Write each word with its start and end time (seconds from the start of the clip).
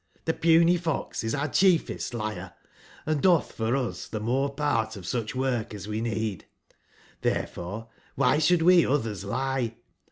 the 0.25 0.33
puny 0.33 0.77
fox 0.77 1.23
is 1.23 1.35
our 1.35 1.47
chief 1.47 1.87
est 1.87 2.11
liar, 2.17 2.53
and 3.05 3.21
doth 3.21 3.51
for 3.51 3.75
us 3.75 4.07
the 4.07 4.19
more 4.19 4.51
part 4.51 4.95
of 4.95 5.05
such 5.05 5.35
work 5.35 5.75
as 5.75 5.87
we 5.87 6.01
need: 6.01 6.45
therefore, 7.21 7.87
wby 8.17 8.41
should 8.41 8.63
we 8.63 8.83
others 8.83 9.23
lie 9.23 9.75